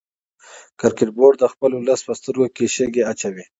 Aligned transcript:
کرکټ 0.79 1.09
بورډ 1.17 1.35
د 1.39 1.45
خپل 1.53 1.71
ولس 1.73 2.01
په 2.07 2.13
سترګو 2.19 2.47
کې 2.55 2.65
شګې 2.75 3.01
اچوي 3.11 3.43